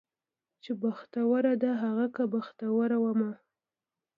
چې 0.63 0.71
بختوره 0.81 1.53
ده 1.63 1.71
هغه 1.83 2.05
که 2.15 2.23
بختوره 2.33 2.97
ومه 3.03 3.31